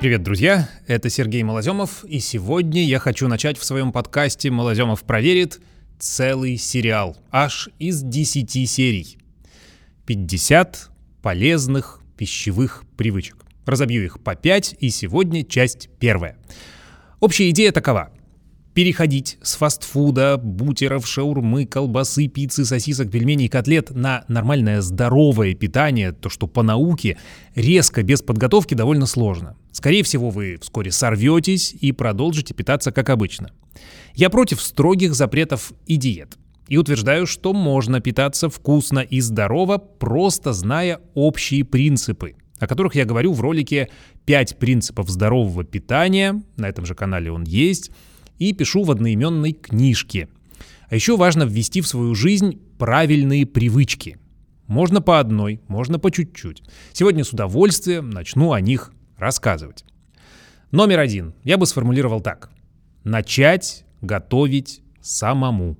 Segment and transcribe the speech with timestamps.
[0.00, 0.70] Привет, друзья!
[0.86, 5.60] Это Сергей Малоземов, и сегодня я хочу начать в своем подкасте «Малоземов проверит»
[5.98, 9.18] целый сериал, аж из 10 серий.
[10.06, 10.88] 50
[11.20, 13.44] полезных пищевых привычек.
[13.66, 16.38] Разобью их по 5, и сегодня часть первая.
[17.20, 18.10] Общая идея такова
[18.74, 26.28] переходить с фастфуда, бутеров, шаурмы, колбасы, пиццы, сосисок, пельменей котлет на нормальное здоровое питание, то,
[26.28, 27.18] что по науке,
[27.54, 29.56] резко, без подготовки довольно сложно.
[29.72, 33.50] Скорее всего, вы вскоре сорветесь и продолжите питаться как обычно.
[34.14, 36.36] Я против строгих запретов и диет.
[36.68, 43.04] И утверждаю, что можно питаться вкусно и здорово, просто зная общие принципы, о которых я
[43.04, 43.88] говорю в ролике
[44.26, 47.90] «5 принципов здорового питания», на этом же канале он есть–
[48.40, 50.28] и пишу в одноименной книжке.
[50.88, 54.18] А еще важно ввести в свою жизнь правильные привычки.
[54.66, 56.64] Можно по одной, можно по чуть-чуть.
[56.92, 59.84] Сегодня с удовольствием начну о них рассказывать.
[60.72, 61.34] Номер один.
[61.44, 62.50] Я бы сформулировал так.
[63.04, 65.76] Начать готовить самому.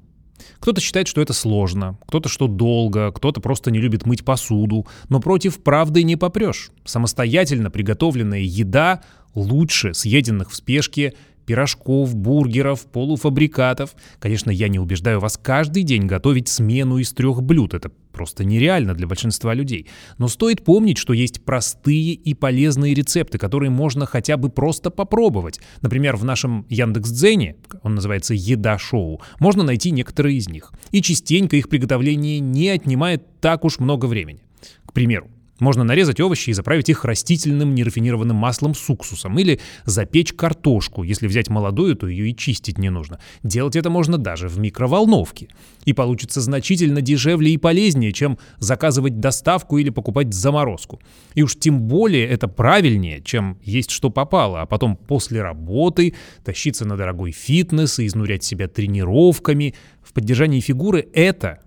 [0.58, 5.20] Кто-то считает, что это сложно, кто-то, что долго, кто-то просто не любит мыть посуду, но
[5.20, 6.70] против правды не попрешь.
[6.84, 9.02] Самостоятельно приготовленная еда
[9.34, 11.14] лучше съеденных в спешке
[11.51, 13.97] пирожков, бургеров, полуфабрикатов.
[14.20, 17.75] Конечно, я не убеждаю вас каждый день готовить смену из трех блюд.
[17.75, 19.89] Это просто нереально для большинства людей.
[20.17, 25.59] Но стоит помнить, что есть простые и полезные рецепты, которые можно хотя бы просто попробовать.
[25.81, 30.73] Например, в нашем Яндекс.Дзене, он называется «Еда-шоу», можно найти некоторые из них.
[30.92, 34.45] И частенько их приготовление не отнимает так уж много времени.
[34.87, 35.29] К примеру,
[35.61, 39.39] можно нарезать овощи и заправить их растительным нерафинированным маслом с уксусом.
[39.39, 41.02] Или запечь картошку.
[41.02, 43.20] Если взять молодую, то ее и чистить не нужно.
[43.42, 45.48] Делать это можно даже в микроволновке.
[45.84, 51.00] И получится значительно дешевле и полезнее, чем заказывать доставку или покупать заморозку.
[51.34, 56.14] И уж тем более это правильнее, чем есть что попало, а потом после работы
[56.45, 59.74] тащиться на дорогой фитнес и изнурять себя тренировками.
[60.02, 61.61] В поддержании фигуры это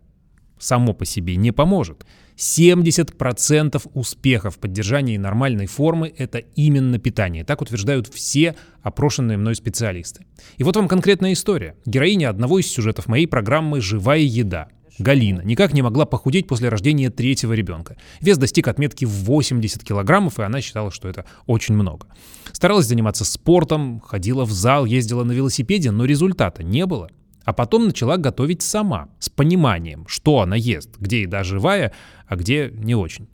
[0.59, 2.06] само по себе не поможет.
[2.38, 7.44] 70% успеха в поддержании нормальной формы– это именно питание.
[7.44, 10.25] Так утверждают все опрошенные мной специалисты.
[10.57, 11.75] И вот вам конкретная история.
[11.85, 14.69] Героиня одного из сюжетов моей программы «Живая еда».
[14.99, 17.97] Галина никак не могла похудеть после рождения третьего ребенка.
[18.21, 22.07] Вес достиг отметки в 80 килограммов, и она считала, что это очень много.
[22.51, 27.09] Старалась заниматься спортом, ходила в зал, ездила на велосипеде, но результата не было.
[27.44, 31.94] А потом начала готовить сама, с пониманием, что она ест, где еда живая,
[32.28, 33.28] а где не очень.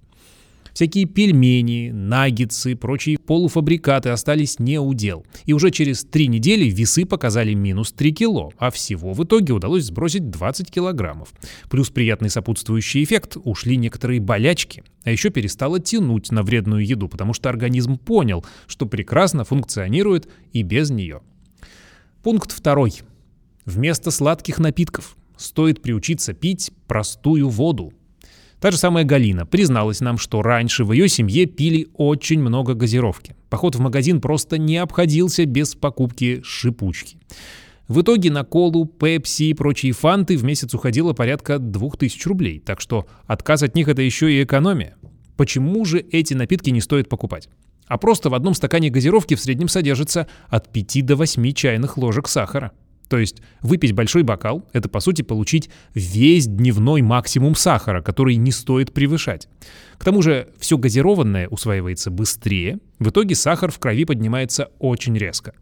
[0.80, 5.26] Всякие пельмени, наггетсы, прочие полуфабрикаты остались не у дел.
[5.46, 9.84] И уже через три недели весы показали минус 3 кило, а всего в итоге удалось
[9.84, 11.34] сбросить 20 килограммов.
[11.70, 14.84] Плюс приятный сопутствующий эффект– ушли некоторые болячки.
[15.04, 20.62] А еще перестала тянуть на вредную еду, потому что организм понял, что прекрасно функционирует и
[20.64, 21.22] без нее.
[22.24, 23.02] Пункт второй.
[23.70, 27.94] Вместо сладких напитков стоит приучиться пить простую воду.
[28.60, 33.36] Та же самая Галина призналась нам, что раньше в ее семье пили очень много газировки.
[33.48, 37.20] Поход в магазин просто не обходился без покупки шипучки.
[37.88, 42.82] В итоге на колу, пепси и прочие фанты в месяц уходило порядка 2000 рублей, так
[42.82, 44.96] что отказ от них это еще и экономия.
[45.38, 47.50] Почему же эти напитки не стоит покупать?
[47.86, 52.28] А просто в одном стакане газировки в среднем содержится от 5 до 8 чайных ложек
[52.28, 52.72] сахара.
[53.10, 58.52] То есть выпить большой бокал– это, по сути, получить весь дневной максимум сахара, который не
[58.52, 59.50] стоит превышать.
[59.98, 65.54] К тому же все газированное усваивается быстрее, в итоге сахар в крови поднимается очень резко.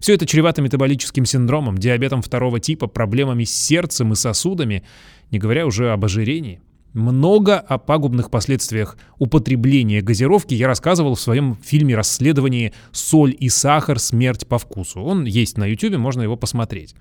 [0.00, 4.82] Все это чревато метаболическим синдромом, диабетом второго типа, проблемами с сердцем и сосудами,
[5.30, 6.60] не говоря уже об ожирении.
[6.92, 13.98] Много о пагубных последствиях употребления газировки я рассказывал в своем фильме расследовании «Соль и сахар.
[13.98, 15.02] Смерть по вкусу».
[15.02, 16.94] Он есть на YouTube, можно его посмотреть.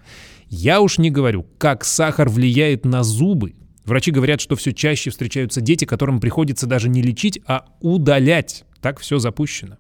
[0.50, 3.56] Я уж не говорю, как сахар влияет на зубы.
[3.86, 8.66] Врачи говорят, что все чаще встречаются дети, которым приходится даже не лечить, а удалять.
[8.82, 9.78] Так все запущено.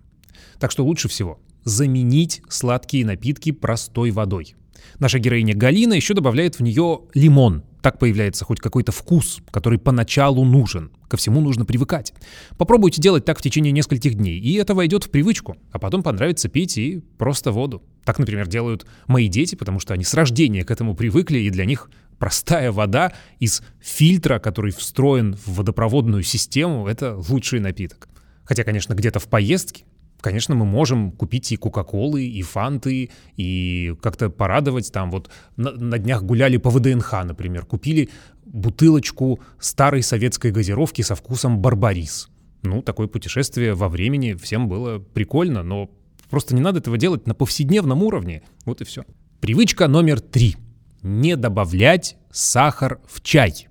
[0.59, 4.55] Так что лучше всего заменить сладкие напитки простой водой.
[4.99, 10.43] Наша героиня Галина еще добавляет в нее лимон– так появляется хоть какой-то вкус, который поначалу
[10.43, 10.89] нужен.
[11.07, 12.15] Ко всему нужно привыкать.
[12.57, 16.49] Попробуйте делать так в течение нескольких дней, и это войдет в привычку, а потом понравится
[16.49, 17.83] пить и просто воду.
[18.03, 21.65] Так, например, делают мои дети, потому что они с рождения к этому привыкли, и для
[21.65, 28.09] них простая вода из фильтра, который встроен в водопроводную систему, это лучший напиток.
[28.45, 29.83] Хотя, конечно, где-то в поездке
[30.25, 35.11] конечно, мы можем купить и Кока-Колы, и Фанты, и как-то порадовать там.
[35.11, 38.09] Вот на, на днях гуляли по ВДНХ, например, купили
[38.45, 42.29] бутылочку старой советской газировки со вкусом барбарис.
[42.63, 45.89] Ну, такое путешествие во времени всем было прикольно, но
[46.29, 48.41] Просто не надо этого делать на повседневном уровне.
[48.65, 49.03] Вот и все.
[49.41, 50.55] Привычка номер три.
[51.01, 53.67] Не добавлять сахар в чай.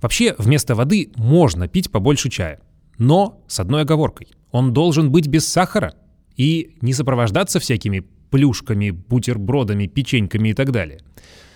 [0.00, 2.60] Вообще, вместо воды можно пить побольше чая.
[2.98, 4.28] Но с одной оговоркой.
[4.52, 5.94] Он должен быть без сахара
[6.36, 11.00] и не сопровождаться всякими плюшками, бутербродами, печеньками и так далее.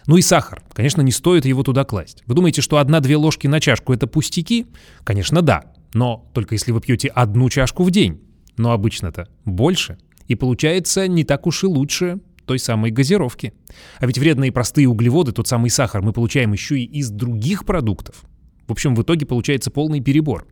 [0.06, 0.62] Ну и сахар.
[0.72, 2.22] Конечно, не стоит его туда класть.
[2.26, 4.66] Вы думаете, что одна-две ложки на чашку– это пустяки?
[5.04, 5.72] Конечно, да.
[5.94, 8.20] Но только если вы пьете одну чашку в день.
[8.56, 9.98] Но обычно-то больше.
[10.28, 13.52] И получается не так уж и лучше той самой газировки.
[13.98, 18.25] А ведь вредные простые углеводы, тот самый сахар, мы получаем еще и из других продуктов.
[18.66, 20.46] В общем, в итоге получается полный перебор.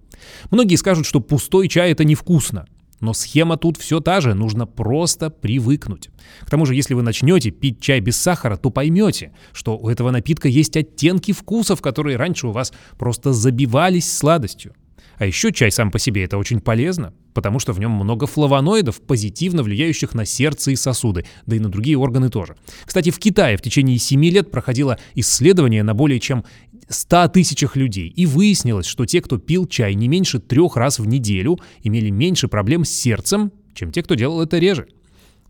[0.51, 2.67] Многие скажут, что пустой чай это невкусно.
[3.01, 6.11] Но схема тут все та же, нужно просто привыкнуть.
[6.41, 10.11] К тому же, если вы начнете пить чай без сахара, то поймете, что у этого
[10.11, 14.75] напитка есть оттенки вкусов, которые раньше у вас просто забивались сладостью.
[15.17, 19.01] А еще чай сам по себе это очень полезно, потому что в нем много флавоноидов,
[19.01, 22.57] позитивно влияющих на сердце и сосуды, да и на другие органы тоже.
[22.85, 26.45] Кстати, в Китае в течение 7 лет проходило исследование на более чем
[26.89, 31.07] 100 тысячах людей, и выяснилось, что те, кто пил чай не меньше трех раз в
[31.07, 34.89] неделю, имели меньше проблем с сердцем, чем те, кто делал это реже.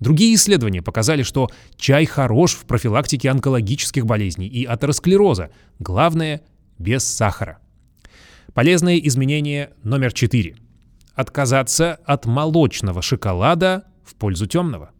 [0.00, 5.50] Другие исследования показали, что чай хорош в профилактике онкологических болезней и атеросклероза.
[5.78, 6.42] Главное–
[6.78, 7.58] без сахара.
[8.52, 10.56] Полезное изменение номер 4.
[11.14, 14.90] Отказаться от молочного шоколада в пользу темного.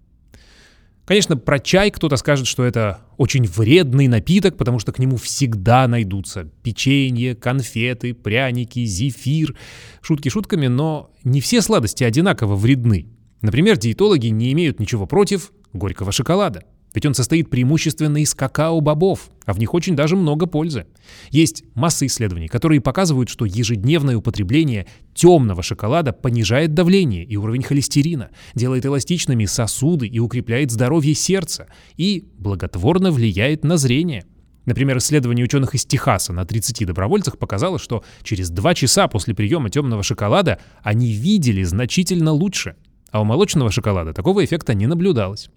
[1.04, 5.86] Конечно, про чай кто-то скажет, что это очень вредный напиток, потому что к нему всегда
[5.86, 9.54] найдутся печенье, конфеты, пряники, зефир.
[10.00, 13.08] Шутки шутками, но не все сладости одинаково вредны.
[13.42, 16.64] Например, диетологи не имеют ничего против горького шоколада.
[16.94, 20.86] Ведь он состоит преимущественно из какао-бобов, а в них очень даже много пользы.
[21.30, 28.30] Есть масса исследований, которые показывают, что ежедневное употребление темного шоколада понижает давление и уровень холестерина,
[28.54, 34.24] делает эластичными сосуды и укрепляет здоровье сердца, и благотворно влияет на зрение.
[34.64, 39.68] Например, исследование ученых из Техаса на 30 добровольцах показало, что через 2 часа после приема
[39.68, 42.76] темного шоколада они видели значительно лучше,
[43.10, 45.50] а у молочного шоколада такого эффекта не наблюдалось.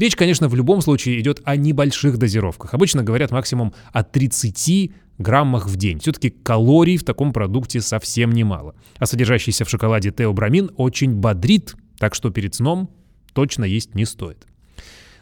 [0.00, 2.72] Речь, конечно, в любом случае идет о небольших дозировках.
[2.72, 5.98] Обычно говорят максимум о 30 граммах в день.
[5.98, 8.74] Все-таки калорий в таком продукте совсем немало.
[8.96, 12.88] А содержащийся в шоколаде теобрамин очень бодрит, так что перед сном
[13.34, 14.46] точно есть не стоит.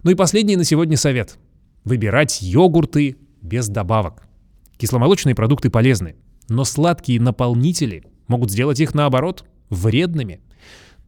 [0.04, 1.38] Ну и последний на сегодня совет.
[1.82, 4.28] Выбирать йогурты без добавок.
[4.76, 6.14] Кисломолочные продукты полезны,
[6.48, 10.40] но сладкие наполнители могут сделать их наоборот вредными.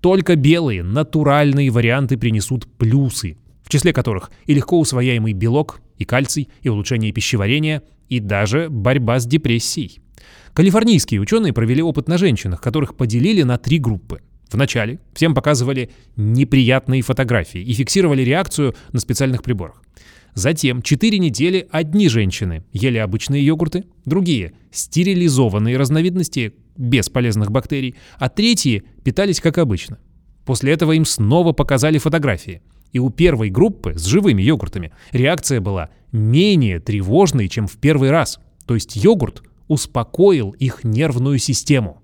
[0.00, 3.36] Только белые, натуральные варианты принесут плюсы,
[3.70, 9.20] в числе которых и легко усвояемый белок, и кальций, и улучшение пищеварения, и даже борьба
[9.20, 10.00] с депрессией.
[10.54, 14.22] Калифорнийские ученые провели опыт на женщинах, которых поделили на три группы.
[14.50, 19.80] Вначале всем показывали неприятные фотографии и фиксировали реакцию на специальных приборах.
[20.34, 28.28] Затем 4 недели одни женщины ели обычные йогурты, другие– стерилизованные разновидности без полезных бактерий, а
[28.30, 30.00] третьи питались как обычно.
[30.44, 32.62] После этого им снова показали фотографии.
[32.92, 38.40] И у первой группы с живыми йогуртами реакция была менее тревожной, чем в первый раз.
[38.66, 42.02] То есть йогурт успокоил их нервную систему.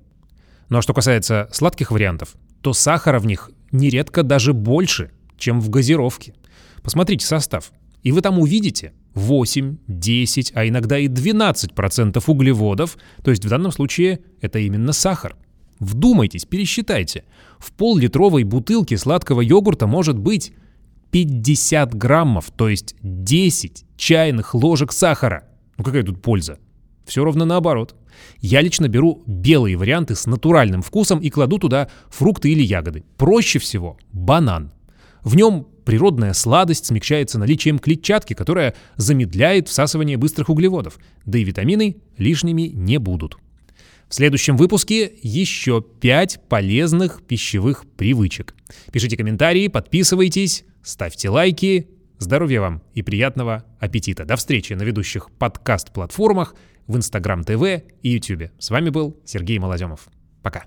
[0.69, 5.71] Ну а что касается сладких вариантов, то сахара в них нередко даже больше, чем в
[5.71, 6.35] газировке.
[6.83, 7.73] Посмотрите состав.
[8.03, 13.73] И вы там увидите 8, 10, а иногда и 12% углеводов, то есть в данном
[13.73, 15.37] случае это именно сахар.
[15.81, 17.25] Вдумайтесь, пересчитайте.
[17.59, 20.53] В пол-литровой бутылке сладкого йогурта может быть
[21.17, 25.45] 50 граммов, то есть 10 чайных ложек сахара.
[25.79, 26.59] Ну какая тут польза?
[27.07, 27.95] Все ровно наоборот.
[28.41, 33.03] Я лично беру белые варианты с натуральным вкусом и кладу туда фрукты или ягоды.
[33.17, 34.73] Проще всего банан.
[35.23, 41.97] В нем природная сладость смягчается наличием клетчатки, которая замедляет всасывание быстрых углеводов, да и витамины
[42.19, 43.39] лишними не будут.
[44.09, 48.55] В следующем выпуске еще 5 полезных пищевых привычек.
[48.93, 51.89] Пишите комментарии, подписывайтесь, ставьте лайки.
[52.19, 54.25] Здоровья вам и приятного аппетита.
[54.25, 56.55] До встречи на ведущих подкаст-платформах
[56.87, 58.53] в Инстаграм ТВ и Ютубе.
[58.61, 60.07] С вами был Сергей Малоземов.
[60.41, 60.67] Пока.